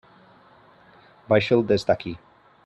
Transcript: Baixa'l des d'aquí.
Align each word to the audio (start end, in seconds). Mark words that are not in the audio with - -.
Baixa'l 1.33 1.63
des 1.73 1.87
d'aquí. 1.91 2.17